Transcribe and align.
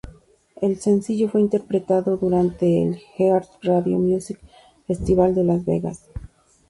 El 0.59 0.79
sencillo 0.81 1.29
fue 1.29 1.41
interpretado 1.41 2.17
durante 2.17 2.81
el 2.81 2.99
iHeartRadio 3.19 3.99
Music 3.99 4.39
Festival 4.87 5.37
en 5.37 5.45
Las 5.45 5.63
Vegas. 5.63 6.09